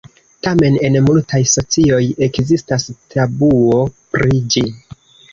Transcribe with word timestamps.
Tamen, 0.45 0.77
en 0.87 0.95
multaj 1.09 1.41
socioj 1.51 1.99
ekzistas 2.27 2.85
tabuo 3.17 3.77
pri 4.15 4.41
ĝi. 4.57 4.65